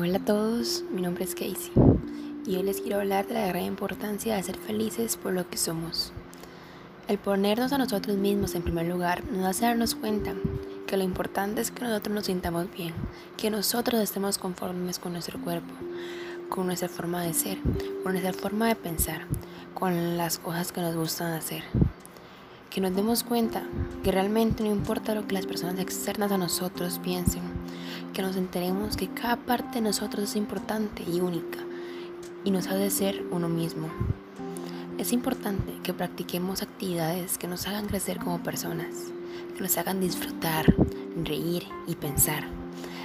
Hola 0.00 0.18
a 0.18 0.24
todos, 0.24 0.84
mi 0.92 1.02
nombre 1.02 1.24
es 1.24 1.34
Casey 1.34 1.72
y 2.46 2.54
hoy 2.54 2.62
les 2.62 2.80
quiero 2.80 3.00
hablar 3.00 3.26
de 3.26 3.34
la 3.34 3.48
gran 3.48 3.64
importancia 3.64 4.36
de 4.36 4.42
ser 4.44 4.56
felices 4.56 5.16
por 5.16 5.32
lo 5.32 5.50
que 5.50 5.56
somos. 5.56 6.12
El 7.08 7.18
ponernos 7.18 7.72
a 7.72 7.78
nosotros 7.78 8.16
mismos 8.16 8.54
en 8.54 8.62
primer 8.62 8.86
lugar 8.86 9.24
nos 9.24 9.44
hace 9.44 9.64
darnos 9.64 9.96
cuenta 9.96 10.34
que 10.86 10.96
lo 10.96 11.02
importante 11.02 11.60
es 11.60 11.72
que 11.72 11.82
nosotros 11.82 12.14
nos 12.14 12.26
sintamos 12.26 12.72
bien, 12.72 12.94
que 13.36 13.50
nosotros 13.50 14.00
estemos 14.00 14.38
conformes 14.38 15.00
con 15.00 15.14
nuestro 15.14 15.40
cuerpo, 15.40 15.74
con 16.48 16.66
nuestra 16.66 16.88
forma 16.88 17.20
de 17.24 17.34
ser, 17.34 17.58
con 18.04 18.12
nuestra 18.12 18.32
forma 18.32 18.68
de 18.68 18.76
pensar, 18.76 19.22
con 19.74 20.16
las 20.16 20.38
cosas 20.38 20.70
que 20.70 20.80
nos 20.80 20.94
gustan 20.94 21.32
hacer. 21.32 21.64
Que 22.70 22.80
nos 22.80 22.94
demos 22.94 23.24
cuenta 23.24 23.64
que 24.04 24.12
realmente 24.12 24.62
no 24.62 24.70
importa 24.70 25.16
lo 25.16 25.26
que 25.26 25.34
las 25.34 25.46
personas 25.46 25.80
externas 25.80 26.30
a 26.30 26.38
nosotros 26.38 27.00
piensen, 27.02 27.57
que 28.18 28.22
nos 28.22 28.34
enteremos 28.34 28.96
que 28.96 29.06
cada 29.06 29.36
parte 29.36 29.76
de 29.76 29.80
nosotros 29.80 30.24
es 30.24 30.34
importante 30.34 31.04
y 31.04 31.20
única 31.20 31.60
y 32.42 32.50
nos 32.50 32.66
hace 32.66 32.90
ser 32.90 33.24
uno 33.30 33.48
mismo. 33.48 33.88
Es 34.98 35.12
importante 35.12 35.72
que 35.84 35.94
practiquemos 35.94 36.60
actividades 36.60 37.38
que 37.38 37.46
nos 37.46 37.68
hagan 37.68 37.86
crecer 37.86 38.18
como 38.18 38.42
personas, 38.42 38.88
que 39.54 39.62
nos 39.62 39.78
hagan 39.78 40.00
disfrutar, 40.00 40.66
reír 41.22 41.62
y 41.86 41.94
pensar. 41.94 42.42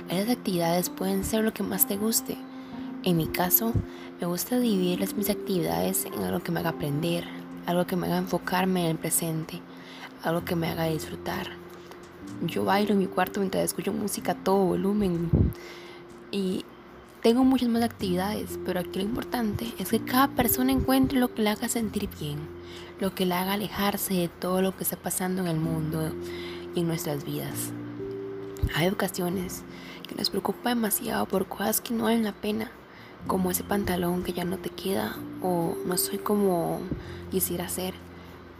Esas 0.09 0.31
actividades 0.31 0.89
pueden 0.89 1.23
ser 1.23 1.43
lo 1.43 1.53
que 1.53 1.61
más 1.61 1.85
te 1.85 1.95
guste. 1.95 2.35
En 3.03 3.17
mi 3.17 3.27
caso, 3.27 3.71
me 4.19 4.25
gusta 4.25 4.59
dividir 4.59 5.07
mis 5.15 5.29
actividades 5.29 6.05
en 6.05 6.23
algo 6.23 6.39
que 6.39 6.51
me 6.51 6.61
haga 6.61 6.71
aprender, 6.71 7.27
algo 7.67 7.85
que 7.85 7.95
me 7.95 8.07
haga 8.07 8.17
enfocarme 8.17 8.85
en 8.85 8.91
el 8.93 8.97
presente, 8.97 9.61
algo 10.23 10.43
que 10.43 10.55
me 10.55 10.69
haga 10.69 10.85
disfrutar. 10.85 11.62
Yo 12.45 12.65
bailo 12.65 12.93
en 12.93 12.99
mi 12.99 13.07
cuarto 13.07 13.39
mientras 13.39 13.63
escucho 13.63 13.93
música 13.93 14.33
a 14.33 14.35
todo 14.35 14.65
volumen 14.65 15.29
y 16.31 16.65
tengo 17.21 17.45
muchas 17.45 17.69
más 17.69 17.83
actividades, 17.83 18.59
pero 18.65 18.81
aquí 18.81 18.99
lo 18.99 19.05
importante 19.05 19.73
es 19.79 19.91
que 19.91 20.03
cada 20.03 20.27
persona 20.27 20.73
encuentre 20.73 21.19
lo 21.19 21.33
que 21.33 21.41
le 21.41 21.51
haga 21.51 21.69
sentir 21.69 22.09
bien, 22.19 22.37
lo 22.99 23.15
que 23.15 23.25
le 23.25 23.33
haga 23.33 23.53
alejarse 23.53 24.13
de 24.13 24.27
todo 24.27 24.61
lo 24.61 24.75
que 24.75 24.83
está 24.83 24.97
pasando 24.97 25.41
en 25.41 25.47
el 25.47 25.57
mundo 25.57 26.11
y 26.75 26.81
en 26.81 26.87
nuestras 26.87 27.23
vidas. 27.23 27.71
Hay 28.75 28.89
ocasiones 28.89 29.63
que 30.07 30.15
nos 30.15 30.29
preocupa 30.29 30.69
demasiado 30.69 31.25
por 31.25 31.47
cosas 31.47 31.79
que 31.79 31.93
no 31.93 32.05
valen 32.05 32.23
la 32.23 32.33
pena, 32.33 32.71
como 33.27 33.51
ese 33.51 33.63
pantalón 33.63 34.23
que 34.23 34.33
ya 34.33 34.43
no 34.43 34.57
te 34.57 34.69
queda 34.69 35.15
o 35.41 35.77
no 35.85 35.97
soy 35.97 36.17
como 36.17 36.81
quisiera 37.31 37.69
ser. 37.69 37.93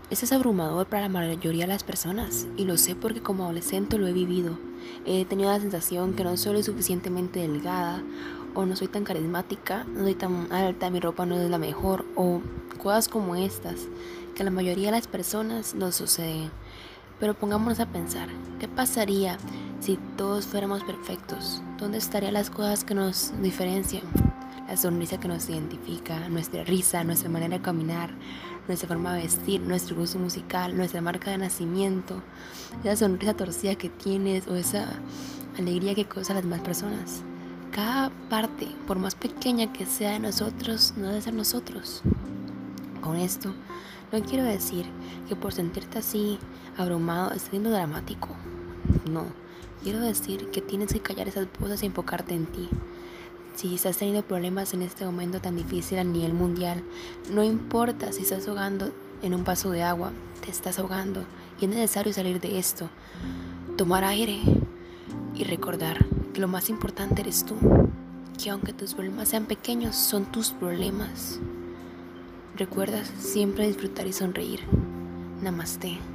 Eso 0.09 0.25
es 0.25 0.31
abrumador 0.31 0.85
para 0.87 1.03
la 1.03 1.09
mayoría 1.09 1.63
de 1.63 1.73
las 1.73 1.83
personas 1.83 2.45
y 2.57 2.65
lo 2.65 2.77
sé 2.77 2.95
porque 2.95 3.21
como 3.21 3.45
adolescente 3.45 3.97
lo 3.97 4.07
he 4.07 4.13
vivido. 4.13 4.57
He 5.05 5.25
tenido 5.25 5.49
la 5.49 5.59
sensación 5.59 6.13
que 6.13 6.23
no 6.23 6.37
soy 6.37 6.61
suficientemente 6.61 7.39
delgada 7.39 8.03
o 8.53 8.65
no 8.65 8.75
soy 8.75 8.89
tan 8.89 9.05
carismática, 9.05 9.85
no 9.85 10.03
soy 10.03 10.15
tan 10.15 10.51
alta, 10.51 10.89
mi 10.89 10.99
ropa 10.99 11.25
no 11.25 11.35
es 11.35 11.49
la 11.49 11.57
mejor 11.57 12.05
o 12.15 12.41
cosas 12.81 13.07
como 13.07 13.35
estas 13.35 13.87
que 14.35 14.43
a 14.43 14.45
la 14.45 14.51
mayoría 14.51 14.87
de 14.87 14.97
las 14.97 15.07
personas 15.07 15.73
nos 15.73 15.95
suceden. 15.95 16.51
Pero 17.19 17.33
pongámonos 17.33 17.79
a 17.79 17.85
pensar, 17.85 18.27
¿qué 18.59 18.67
pasaría 18.67 19.37
si 19.79 19.97
todos 20.17 20.45
fuéramos 20.45 20.83
perfectos? 20.83 21.61
¿Dónde 21.79 21.97
estarían 21.97 22.33
las 22.33 22.49
cosas 22.49 22.83
que 22.83 22.95
nos 22.95 23.31
diferencian? 23.41 24.03
La 24.67 24.77
sonrisa 24.77 25.19
que 25.19 25.27
nos 25.27 25.49
identifica, 25.49 26.27
nuestra 26.29 26.63
risa, 26.63 27.03
nuestra 27.03 27.29
manera 27.29 27.57
de 27.57 27.63
caminar, 27.63 28.09
nuestra 28.67 28.87
forma 28.87 29.13
de 29.13 29.23
vestir, 29.23 29.61
nuestro 29.61 29.95
gusto 29.95 30.19
musical, 30.19 30.75
nuestra 30.75 31.01
marca 31.01 31.31
de 31.31 31.37
nacimiento, 31.37 32.21
esa 32.83 32.95
sonrisa 32.95 33.33
torcida 33.33 33.75
que 33.75 33.89
tienes 33.89 34.47
o 34.47 34.55
esa 34.55 34.87
alegría 35.57 35.95
que 35.95 36.05
causa 36.05 36.33
a 36.33 36.35
las 36.35 36.43
demás 36.43 36.61
personas. 36.61 37.23
Cada 37.71 38.11
parte, 38.29 38.67
por 38.87 38.99
más 38.99 39.15
pequeña 39.15 39.73
que 39.73 39.85
sea 39.85 40.11
de 40.11 40.19
nosotros, 40.19 40.93
no 40.95 41.07
debe 41.07 41.21
ser 41.21 41.33
nosotros. 41.33 42.01
Con 43.01 43.17
esto, 43.17 43.53
no 44.11 44.21
quiero 44.21 44.43
decir 44.43 44.85
que 45.27 45.35
por 45.35 45.53
sentirte 45.53 45.99
así, 45.99 46.37
abrumado, 46.77 47.31
estés 47.31 47.49
siendo 47.49 47.71
dramático. 47.71 48.29
No, 49.09 49.25
quiero 49.83 49.99
decir 49.99 50.49
que 50.51 50.61
tienes 50.61 50.93
que 50.93 51.01
callar 51.01 51.27
esas 51.27 51.47
voces 51.59 51.83
y 51.83 51.87
enfocarte 51.87 52.33
en 52.35 52.45
ti. 52.45 52.69
Si 53.55 53.75
estás 53.75 53.97
teniendo 53.97 54.23
problemas 54.23 54.73
en 54.73 54.81
este 54.81 55.05
momento 55.05 55.39
tan 55.39 55.55
difícil 55.55 55.99
a 55.99 56.03
nivel 56.03 56.33
mundial, 56.33 56.83
no 57.31 57.43
importa 57.43 58.11
si 58.11 58.23
estás 58.23 58.47
ahogando 58.47 58.91
en 59.21 59.33
un 59.33 59.43
vaso 59.43 59.69
de 59.69 59.83
agua, 59.83 60.11
te 60.43 60.49
estás 60.49 60.79
ahogando 60.79 61.23
y 61.61 61.65
es 61.65 61.71
necesario 61.71 62.11
salir 62.13 62.41
de 62.41 62.57
esto, 62.57 62.89
tomar 63.77 64.03
aire 64.03 64.39
y 65.35 65.43
recordar 65.43 66.05
que 66.33 66.41
lo 66.41 66.47
más 66.47 66.69
importante 66.69 67.21
eres 67.21 67.45
tú, 67.45 67.55
que 68.41 68.49
aunque 68.49 68.73
tus 68.73 68.95
problemas 68.95 69.29
sean 69.29 69.45
pequeños, 69.45 69.95
son 69.95 70.25
tus 70.25 70.51
problemas. 70.51 71.39
Recuerda 72.57 73.03
siempre 73.19 73.67
disfrutar 73.67 74.07
y 74.07 74.13
sonreír. 74.13 74.61
Namaste. 75.41 76.12